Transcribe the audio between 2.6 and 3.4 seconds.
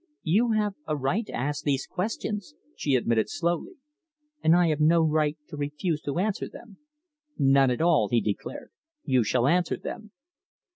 she admitted